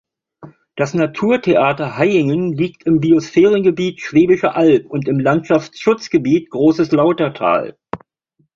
Das 0.77 0.95
Naturtheater 0.95 1.95
Hayingen 1.95 2.53
liegt 2.53 2.87
im 2.87 3.01
Biosphärengebiet 3.01 4.01
„Schwäbische 4.01 4.55
Alb“ 4.55 4.89
und 4.89 5.07
im 5.07 5.19
Landschaftsschutzgebiet 5.19 6.49
„Großes 6.49 6.91
Lautertal“. 6.91 7.77